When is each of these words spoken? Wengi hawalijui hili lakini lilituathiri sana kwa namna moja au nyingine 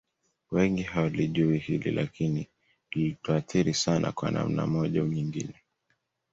Wengi 0.51 0.83
hawalijui 0.83 1.57
hili 1.57 1.91
lakini 1.91 2.47
lilituathiri 2.91 3.73
sana 3.73 4.11
kwa 4.11 4.31
namna 4.31 4.67
moja 4.67 5.01
au 5.01 5.07
nyingine 5.07 5.55